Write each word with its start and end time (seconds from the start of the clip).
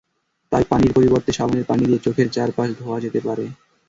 তাই 0.51 0.63
পানির 0.69 0.91
পরিবর্তে 0.93 1.31
সাবানের 1.33 1.65
পানি 1.65 1.83
দিয়ে 1.85 2.03
চোখের 2.05 2.27
চারপাশ 2.31 2.69
ধোয়া 2.79 2.97
যেতে 2.99 3.19
পারে। 3.27 3.45